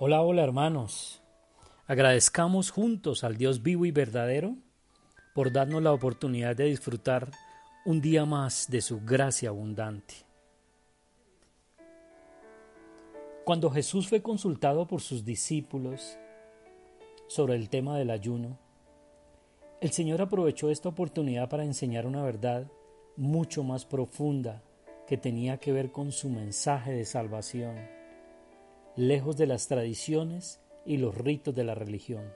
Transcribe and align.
Hola, 0.00 0.22
hola 0.22 0.44
hermanos. 0.44 1.20
Agradezcamos 1.88 2.70
juntos 2.70 3.24
al 3.24 3.36
Dios 3.36 3.64
vivo 3.64 3.84
y 3.84 3.90
verdadero 3.90 4.54
por 5.34 5.50
darnos 5.50 5.82
la 5.82 5.92
oportunidad 5.92 6.54
de 6.54 6.66
disfrutar 6.66 7.32
un 7.84 8.00
día 8.00 8.24
más 8.24 8.70
de 8.70 8.80
su 8.80 9.00
gracia 9.00 9.48
abundante. 9.48 10.14
Cuando 13.44 13.70
Jesús 13.70 14.08
fue 14.08 14.22
consultado 14.22 14.86
por 14.86 15.00
sus 15.00 15.24
discípulos 15.24 16.16
sobre 17.26 17.56
el 17.56 17.68
tema 17.68 17.98
del 17.98 18.10
ayuno, 18.10 18.56
el 19.80 19.90
Señor 19.90 20.22
aprovechó 20.22 20.70
esta 20.70 20.90
oportunidad 20.90 21.48
para 21.48 21.64
enseñar 21.64 22.06
una 22.06 22.22
verdad 22.22 22.70
mucho 23.16 23.64
más 23.64 23.84
profunda 23.84 24.62
que 25.08 25.16
tenía 25.16 25.56
que 25.56 25.72
ver 25.72 25.90
con 25.90 26.12
su 26.12 26.28
mensaje 26.28 26.92
de 26.92 27.04
salvación 27.04 27.97
lejos 28.98 29.36
de 29.36 29.46
las 29.46 29.68
tradiciones 29.68 30.60
y 30.84 30.96
los 30.96 31.16
ritos 31.16 31.54
de 31.54 31.62
la 31.62 31.76
religión. 31.76 32.32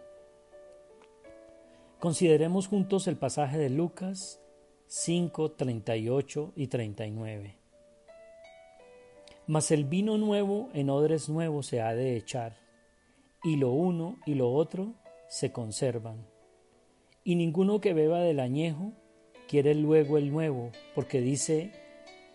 Consideremos 1.98 2.68
juntos 2.68 3.08
el 3.08 3.16
pasaje 3.16 3.58
de 3.58 3.68
Lucas 3.68 4.40
5, 4.86 5.52
38 5.52 6.52
y 6.54 6.68
39. 6.68 7.56
Mas 9.48 9.72
el 9.72 9.84
vino 9.84 10.18
nuevo 10.18 10.68
en 10.72 10.88
odres 10.88 11.28
nuevos 11.28 11.66
se 11.66 11.80
ha 11.80 11.94
de 11.94 12.16
echar, 12.16 12.56
y 13.42 13.56
lo 13.56 13.72
uno 13.72 14.18
y 14.24 14.36
lo 14.36 14.52
otro 14.52 14.94
se 15.28 15.50
conservan. 15.50 16.24
Y 17.24 17.34
ninguno 17.34 17.80
que 17.80 17.92
beba 17.92 18.20
del 18.20 18.38
añejo 18.38 18.92
quiere 19.48 19.74
luego 19.74 20.16
el 20.16 20.30
nuevo, 20.30 20.70
porque 20.94 21.20
dice, 21.20 21.72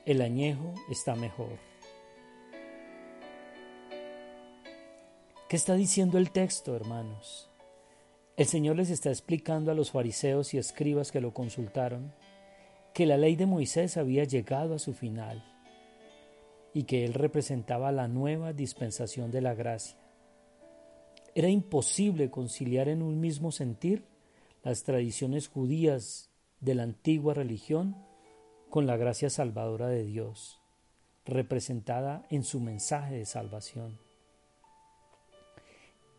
el 0.05 0.21
añejo 0.21 0.73
está 0.89 1.15
mejor. 1.15 1.59
¿Qué 5.47 5.55
está 5.55 5.75
diciendo 5.75 6.17
el 6.17 6.31
texto, 6.31 6.75
hermanos? 6.75 7.49
El 8.35 8.47
Señor 8.47 8.75
les 8.75 8.89
está 8.89 9.11
explicando 9.11 9.71
a 9.71 9.75
los 9.75 9.91
fariseos 9.91 10.53
y 10.53 10.57
escribas 10.57 11.13
que 11.13 11.21
lo 11.21 11.33
consultaron 11.33 12.13
que 12.93 13.05
la 13.05 13.15
ley 13.15 13.37
de 13.37 13.45
Moisés 13.45 13.95
había 13.95 14.25
llegado 14.25 14.75
a 14.75 14.79
su 14.79 14.93
final 14.93 15.45
y 16.73 16.83
que 16.83 17.05
él 17.05 17.13
representaba 17.13 17.93
la 17.93 18.09
nueva 18.09 18.51
dispensación 18.51 19.31
de 19.31 19.39
la 19.39 19.53
gracia. 19.53 19.97
Era 21.33 21.47
imposible 21.47 22.29
conciliar 22.29 22.89
en 22.89 23.01
un 23.01 23.21
mismo 23.21 23.53
sentir 23.53 24.03
las 24.63 24.83
tradiciones 24.83 25.47
judías 25.47 26.29
de 26.59 26.75
la 26.75 26.83
antigua 26.83 27.33
religión 27.33 27.95
con 28.69 28.85
la 28.85 28.97
gracia 28.97 29.29
salvadora 29.29 29.87
de 29.87 30.03
Dios, 30.03 30.59
representada 31.23 32.25
en 32.29 32.43
su 32.43 32.59
mensaje 32.59 33.15
de 33.15 33.25
salvación. 33.25 34.06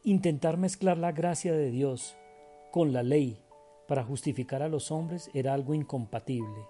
Intentar 0.05 0.57
mezclar 0.57 0.97
la 0.97 1.13
gracia 1.13 1.53
de 1.53 1.71
Dios 1.71 2.17
con 2.71 2.93
la 2.93 3.03
ley 3.03 3.43
para 3.89 4.05
justificar 4.05 4.63
a 4.63 4.69
los 4.69 4.91
hombres 4.91 5.31
era 5.35 5.55
algo 5.55 5.75
incompatible. 5.75 6.67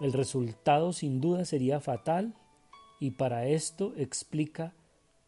El 0.00 0.12
resultado 0.12 0.92
sin 0.92 1.20
duda 1.20 1.44
sería 1.44 1.80
fatal 1.80 2.34
y 3.00 3.12
para 3.12 3.46
esto 3.46 3.94
explica 3.96 4.74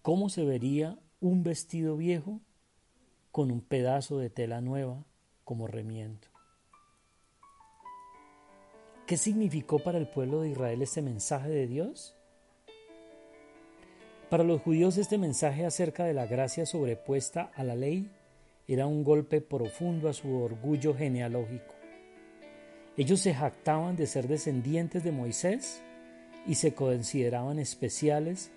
cómo 0.02 0.28
se 0.28 0.44
vería 0.44 0.98
un 1.20 1.42
vestido 1.42 1.96
viejo 1.96 2.40
con 3.32 3.50
un 3.50 3.60
pedazo 3.60 4.18
de 4.18 4.30
tela 4.30 4.60
nueva 4.60 5.04
como 5.44 5.66
remiendo. 5.66 6.28
¿Qué 9.06 9.16
significó 9.16 9.80
para 9.80 9.98
el 9.98 10.08
pueblo 10.08 10.42
de 10.42 10.50
Israel 10.50 10.82
este 10.82 11.02
mensaje 11.02 11.48
de 11.48 11.66
Dios? 11.66 12.16
Para 14.30 14.44
los 14.44 14.62
judíos 14.62 14.96
este 14.96 15.18
mensaje 15.18 15.66
acerca 15.66 16.04
de 16.04 16.14
la 16.14 16.24
gracia 16.24 16.64
sobrepuesta 16.64 17.50
a 17.56 17.64
la 17.64 17.74
ley 17.74 18.08
era 18.68 18.86
un 18.86 19.02
golpe 19.02 19.40
profundo 19.40 20.08
a 20.08 20.12
su 20.12 20.32
orgullo 20.32 20.94
genealógico. 20.94 21.74
Ellos 22.96 23.18
se 23.18 23.34
jactaban 23.34 23.96
de 23.96 24.06
ser 24.06 24.28
descendientes 24.28 25.02
de 25.02 25.10
Moisés 25.10 25.82
y 26.46 26.54
se 26.54 26.74
consideraban 26.74 27.58
especiales 27.58 28.52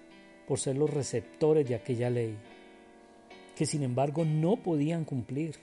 por 0.48 0.60
ser 0.60 0.78
los 0.78 0.92
receptores 0.92 1.68
de 1.68 1.74
aquella 1.74 2.12
ley, 2.12 2.38
que 3.56 3.66
sin 3.66 3.82
embargo 3.82 4.26
no 4.26 4.58
podían 4.58 5.06
cumplir. 5.06 5.56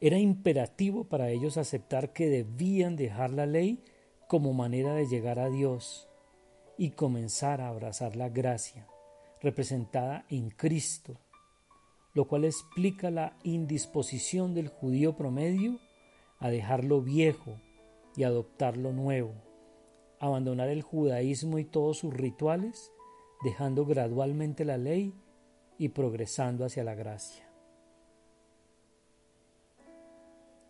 Era 0.00 0.16
imperativo 0.18 1.04
para 1.04 1.28
ellos 1.28 1.58
aceptar 1.58 2.14
que 2.14 2.30
debían 2.30 2.96
dejar 2.96 3.32
la 3.32 3.44
ley 3.44 3.84
como 4.28 4.54
manera 4.54 4.94
de 4.94 5.06
llegar 5.06 5.38
a 5.38 5.50
Dios 5.50 6.07
y 6.78 6.90
comenzar 6.92 7.60
a 7.60 7.68
abrazar 7.68 8.16
la 8.16 8.28
gracia 8.28 8.86
representada 9.42 10.24
en 10.30 10.50
Cristo, 10.50 11.16
lo 12.14 12.26
cual 12.26 12.44
explica 12.44 13.10
la 13.10 13.36
indisposición 13.42 14.54
del 14.54 14.68
judío 14.68 15.16
promedio 15.16 15.78
a 16.38 16.50
dejar 16.50 16.84
lo 16.84 17.02
viejo 17.02 17.60
y 18.16 18.22
adoptar 18.22 18.76
lo 18.76 18.92
nuevo, 18.92 19.34
abandonar 20.20 20.68
el 20.68 20.82
judaísmo 20.82 21.58
y 21.58 21.64
todos 21.64 21.98
sus 21.98 22.14
rituales, 22.14 22.92
dejando 23.44 23.84
gradualmente 23.84 24.64
la 24.64 24.78
ley 24.78 25.12
y 25.78 25.90
progresando 25.90 26.64
hacia 26.64 26.84
la 26.84 26.94
gracia. 26.94 27.48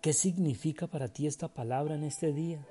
¿Qué 0.02 0.12
significa 0.12 0.86
para 0.86 1.08
ti 1.08 1.26
esta 1.26 1.48
palabra 1.48 1.94
en 1.94 2.04
este 2.04 2.32
día? 2.32 2.66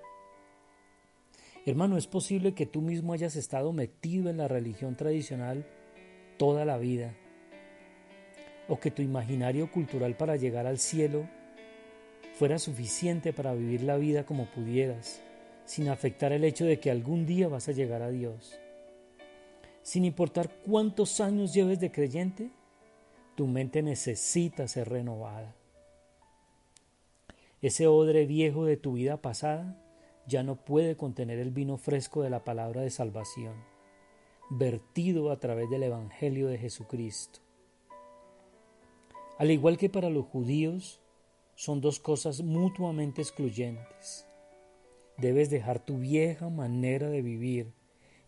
Hermano, 1.67 1.97
es 1.97 2.07
posible 2.07 2.53
que 2.53 2.65
tú 2.65 2.79
mismo 2.79 3.11
hayas 3.11 3.35
estado 3.35 3.73
metido 3.73 4.29
en 4.29 4.37
la 4.37 4.47
religión 4.47 4.95
tradicional 4.95 5.65
toda 6.37 6.63
la 6.63 6.77
vida, 6.77 7.13
o 8.69 8.79
que 8.79 8.89
tu 8.89 9.01
imaginario 9.01 9.69
cultural 9.69 10.15
para 10.15 10.37
llegar 10.37 10.65
al 10.65 10.77
cielo 10.77 11.27
fuera 12.35 12.57
suficiente 12.57 13.33
para 13.33 13.53
vivir 13.53 13.83
la 13.83 13.97
vida 13.97 14.25
como 14.25 14.45
pudieras, 14.45 15.21
sin 15.65 15.89
afectar 15.89 16.31
el 16.31 16.45
hecho 16.45 16.63
de 16.63 16.79
que 16.79 16.89
algún 16.89 17.25
día 17.25 17.49
vas 17.49 17.67
a 17.67 17.73
llegar 17.73 18.01
a 18.01 18.11
Dios. 18.11 18.57
Sin 19.81 20.05
importar 20.05 20.49
cuántos 20.65 21.19
años 21.19 21.53
lleves 21.53 21.81
de 21.81 21.91
creyente, 21.91 22.49
tu 23.35 23.45
mente 23.45 23.81
necesita 23.81 24.69
ser 24.69 24.87
renovada. 24.87 25.53
Ese 27.61 27.87
odre 27.87 28.25
viejo 28.25 28.63
de 28.63 28.77
tu 28.77 28.93
vida 28.93 29.17
pasada 29.17 29.83
ya 30.27 30.43
no 30.43 30.57
puede 30.57 30.97
contener 30.97 31.39
el 31.39 31.51
vino 31.51 31.77
fresco 31.77 32.21
de 32.21 32.29
la 32.29 32.43
palabra 32.43 32.81
de 32.81 32.89
salvación, 32.89 33.55
vertido 34.49 35.31
a 35.31 35.39
través 35.39 35.69
del 35.69 35.83
Evangelio 35.83 36.47
de 36.47 36.57
Jesucristo. 36.57 37.39
Al 39.37 39.51
igual 39.51 39.77
que 39.77 39.89
para 39.89 40.09
los 40.09 40.25
judíos, 40.25 40.99
son 41.55 41.81
dos 41.81 41.99
cosas 41.99 42.41
mutuamente 42.43 43.21
excluyentes. 43.21 44.27
Debes 45.17 45.49
dejar 45.49 45.83
tu 45.83 45.97
vieja 45.97 46.49
manera 46.49 47.09
de 47.09 47.21
vivir 47.21 47.73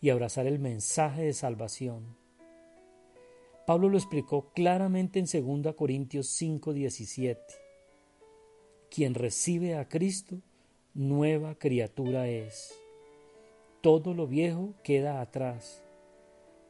y 0.01 0.09
abrazar 0.09 0.47
el 0.47 0.57
mensaje 0.57 1.23
de 1.23 1.33
salvación. 1.33 2.17
Pablo 3.67 3.89
lo 3.89 3.97
explicó 3.97 4.51
claramente 4.53 5.19
en 5.19 5.25
2 5.25 5.75
Corintios 5.75 6.27
5:17. 6.27 7.37
Quien 8.89 9.13
recibe 9.13 9.75
a 9.75 9.87
Cristo 9.87 10.41
nueva 10.99 11.55
criatura 11.55 12.27
es. 12.27 12.77
Todo 13.79 14.13
lo 14.13 14.27
viejo 14.27 14.73
queda 14.83 15.21
atrás, 15.21 15.81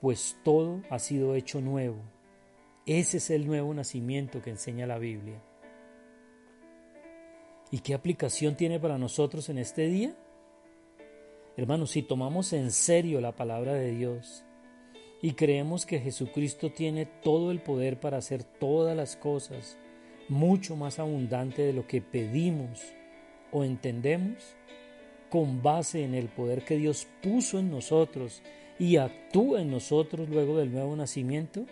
pues 0.01 0.37
todo 0.43 0.83
ha 0.91 0.99
sido 0.99 1.33
hecho 1.33 1.61
nuevo. 1.61 1.97
Ese 2.85 3.17
es 3.17 3.31
el 3.31 3.47
nuevo 3.47 3.73
nacimiento 3.73 4.39
que 4.43 4.51
enseña 4.51 4.85
la 4.85 4.99
Biblia. 4.99 5.41
¿Y 7.71 7.79
qué 7.79 7.95
aplicación 7.95 8.55
tiene 8.55 8.79
para 8.79 8.99
nosotros 8.99 9.49
en 9.49 9.57
este 9.57 9.87
día? 9.87 10.15
Hermanos, 11.57 11.89
si 11.89 12.03
tomamos 12.03 12.53
en 12.53 12.69
serio 12.69 13.21
la 13.21 13.35
palabra 13.35 13.73
de 13.73 13.89
Dios 13.93 14.45
y 15.23 15.31
creemos 15.31 15.87
que 15.87 15.99
Jesucristo 15.99 16.71
tiene 16.71 17.07
todo 17.07 17.49
el 17.49 17.63
poder 17.63 17.99
para 17.99 18.17
hacer 18.17 18.43
todas 18.43 18.95
las 18.95 19.15
cosas 19.15 19.79
mucho 20.27 20.75
más 20.75 20.99
abundante 20.99 21.63
de 21.63 21.73
lo 21.73 21.87
que 21.87 21.99
pedimos 21.99 22.93
o 23.51 23.63
entendemos 23.63 24.55
con 25.29 25.61
base 25.61 26.03
en 26.03 26.15
el 26.15 26.27
poder 26.27 26.65
que 26.65 26.77
Dios 26.77 27.07
puso 27.21 27.59
en 27.59 27.69
nosotros 27.69 28.41
y 28.79 28.97
actúa 28.97 29.61
en 29.61 29.71
nosotros 29.71 30.29
luego 30.29 30.57
del 30.57 30.71
nuevo 30.71 30.95
nacimiento, 30.95 31.65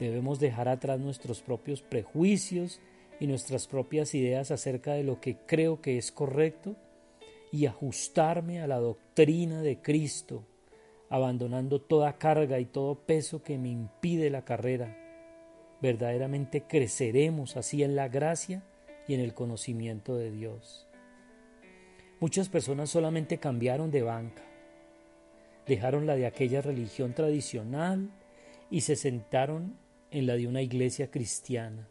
debemos 0.00 0.40
dejar 0.40 0.68
atrás 0.68 0.98
nuestros 0.98 1.42
propios 1.42 1.82
prejuicios 1.82 2.80
y 3.20 3.26
nuestras 3.26 3.66
propias 3.66 4.14
ideas 4.14 4.50
acerca 4.50 4.94
de 4.94 5.04
lo 5.04 5.20
que 5.20 5.36
creo 5.46 5.80
que 5.80 5.98
es 5.98 6.10
correcto 6.12 6.76
y 7.52 7.66
ajustarme 7.66 8.60
a 8.60 8.66
la 8.66 8.78
doctrina 8.78 9.62
de 9.62 9.80
Cristo, 9.80 10.44
abandonando 11.08 11.80
toda 11.80 12.18
carga 12.18 12.58
y 12.60 12.66
todo 12.66 12.94
peso 12.94 13.42
que 13.42 13.58
me 13.58 13.68
impide 13.68 14.30
la 14.30 14.44
carrera. 14.44 14.96
Verdaderamente 15.80 16.62
creceremos 16.62 17.56
así 17.56 17.82
en 17.82 17.96
la 17.96 18.08
gracia 18.08 18.64
y 19.08 19.14
en 19.14 19.20
el 19.20 19.34
conocimiento 19.34 20.14
de 20.14 20.30
Dios. 20.30 20.86
Muchas 22.20 22.48
personas 22.48 22.90
solamente 22.90 23.38
cambiaron 23.38 23.90
de 23.90 24.02
banca, 24.02 24.42
dejaron 25.66 26.06
la 26.06 26.14
de 26.14 26.26
aquella 26.26 26.60
religión 26.60 27.14
tradicional 27.14 28.10
y 28.70 28.82
se 28.82 28.96
sentaron 28.96 29.76
en 30.10 30.26
la 30.26 30.34
de 30.34 30.46
una 30.46 30.62
iglesia 30.62 31.10
cristiana, 31.10 31.88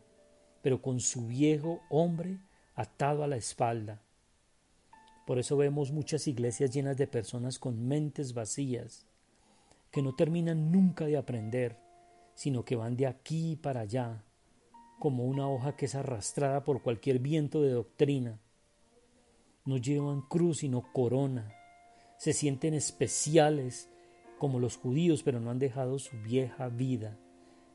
pero 0.62 0.82
con 0.82 1.00
su 1.00 1.28
viejo 1.28 1.82
hombre 1.90 2.38
atado 2.76 3.24
a 3.24 3.28
la 3.28 3.38
espalda. 3.38 4.02
Por 5.26 5.40
eso 5.40 5.58
vemos 5.58 5.92
muchas 5.92 6.28
iglesias 6.28 6.72
llenas 6.72 6.98
de 6.98 7.08
personas 7.08 7.60
con 7.60 7.88
mentes 7.88 8.34
vacías, 8.34 9.06
que 9.92 10.02
no 10.02 10.16
terminan 10.16 10.72
nunca 10.72 11.06
de 11.06 11.18
aprender, 11.18 11.78
sino 12.36 12.64
que 12.64 12.76
van 12.76 12.96
de 12.96 13.08
aquí 13.08 13.56
para 13.56 13.82
allá, 13.82 14.24
como 15.00 15.26
una 15.26 15.50
hoja 15.50 15.76
que 15.76 15.86
es 15.86 15.96
arrastrada 15.96 16.64
por 16.64 16.82
cualquier 16.82 17.20
viento 17.20 17.62
de 17.62 17.72
doctrina. 17.72 18.40
No 19.66 19.78
llevan 19.78 20.22
cruz 20.22 20.60
sino 20.60 20.92
corona, 20.94 21.54
se 22.18 22.34
sienten 22.34 22.74
especiales 22.74 23.90
como 24.40 24.60
los 24.60 24.78
judíos, 24.78 25.24
pero 25.24 25.40
no 25.40 25.52
han 25.52 25.60
dejado 25.60 26.00
su 26.00 26.18
vieja 26.18 26.70
vida, 26.70 27.18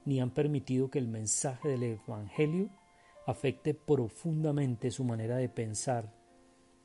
ni 0.04 0.20
han 0.20 0.30
permitido 0.30 0.90
que 0.90 0.98
el 0.98 1.08
mensaje 1.08 1.68
del 1.68 1.82
Evangelio 1.82 2.70
afecte 3.26 3.74
profundamente 3.74 4.90
su 4.90 5.04
manera 5.04 5.36
de 5.36 5.48
pensar 5.48 6.12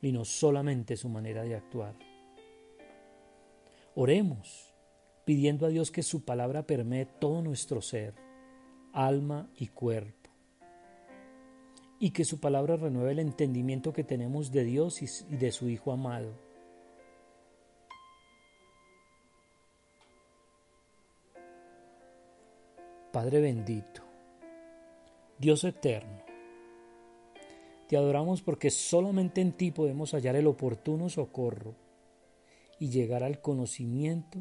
y 0.01 0.11
no 0.11 0.25
solamente 0.25 0.97
su 0.97 1.09
manera 1.09 1.43
de 1.43 1.55
actuar. 1.55 1.95
Oremos, 3.95 4.73
pidiendo 5.25 5.65
a 5.65 5.69
Dios 5.69 5.89
que 5.89 6.03
su 6.03 6.23
palabra 6.23 6.67
permee 6.67 7.05
todo 7.05 7.41
nuestro 7.41 7.81
ser, 7.81 8.13
alma 8.93 9.49
y 9.57 9.67
cuerpo, 9.67 10.16
y 11.99 12.11
que 12.11 12.25
su 12.25 12.39
palabra 12.39 12.75
renueve 12.75 13.11
el 13.11 13.19
entendimiento 13.19 13.93
que 13.93 14.03
tenemos 14.03 14.51
de 14.51 14.63
Dios 14.63 15.01
y 15.01 15.35
de 15.35 15.51
su 15.51 15.69
Hijo 15.69 15.91
amado 15.91 16.47
Padre 23.17 23.41
bendito, 23.41 24.03
Dios 25.39 25.63
eterno, 25.63 26.21
te 27.87 27.97
adoramos 27.97 28.43
porque 28.43 28.69
solamente 28.69 29.41
en 29.41 29.53
ti 29.53 29.71
podemos 29.71 30.13
hallar 30.13 30.35
el 30.35 30.45
oportuno 30.45 31.09
socorro 31.09 31.73
y 32.79 32.89
llegar 32.89 33.23
al 33.23 33.41
conocimiento 33.41 34.37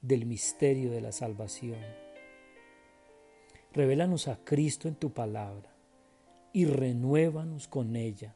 del 0.00 0.26
misterio 0.26 0.90
de 0.90 1.00
la 1.00 1.12
salvación. 1.12 1.78
Revélanos 3.72 4.26
a 4.26 4.42
Cristo 4.42 4.88
en 4.88 4.96
tu 4.96 5.12
palabra 5.12 5.75
y 6.56 6.64
renuévanos 6.64 7.68
con 7.68 7.96
ella. 7.96 8.34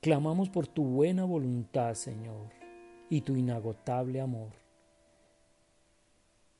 Clamamos 0.00 0.48
por 0.48 0.66
tu 0.66 0.84
buena 0.84 1.24
voluntad, 1.24 1.94
Señor, 1.94 2.50
y 3.10 3.20
tu 3.20 3.36
inagotable 3.36 4.20
amor 4.20 4.52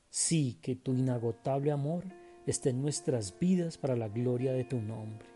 Sí, 0.09 0.57
que 0.61 0.75
tu 0.75 0.93
inagotable 0.93 1.71
amor 1.71 2.03
esté 2.47 2.71
en 2.71 2.81
nuestras 2.81 3.37
vidas 3.37 3.77
para 3.77 3.95
la 3.95 4.07
gloria 4.07 4.53
de 4.53 4.63
tu 4.63 4.81
nombre. 4.81 5.27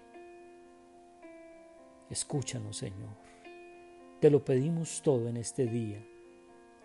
Escúchanos, 2.09 2.77
Señor. 2.77 3.15
Te 4.19 4.31
lo 4.31 4.44
pedimos 4.44 5.01
todo 5.03 5.27
en 5.29 5.38
este 5.38 5.68
día. 5.68 6.03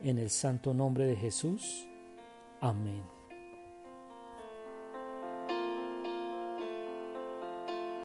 En 0.02 0.18
el 0.18 0.28
santo 0.28 0.74
nombre 0.74 1.06
de 1.06 1.16
Jesús. 1.16 1.88
Amén. 2.60 3.17